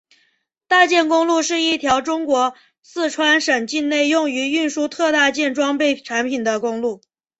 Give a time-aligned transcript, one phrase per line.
[0.67, 7.01] 大件公路是一条中国四川省境内用于运输特大件装备产品的公路。